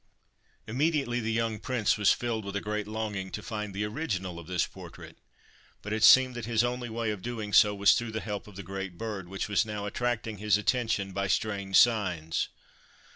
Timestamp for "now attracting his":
9.63-10.57